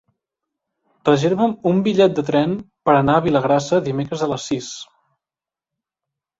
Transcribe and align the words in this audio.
Reserva'm 1.09 1.53
un 1.73 1.83
bitllet 1.89 2.17
de 2.21 2.25
tren 2.31 2.57
per 2.89 2.95
anar 3.03 3.19
a 3.19 3.25
Vilagrassa 3.29 3.83
dimecres 3.93 4.27
a 4.27 4.33
les 4.35 4.51
sis. 4.55 4.75